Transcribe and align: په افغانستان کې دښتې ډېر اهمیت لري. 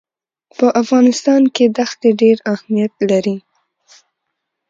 په 0.57 0.67
افغانستان 0.81 1.41
کې 1.55 1.65
دښتې 1.77 2.09
ډېر 2.21 2.37
اهمیت 2.53 2.93
لري. 3.09 3.37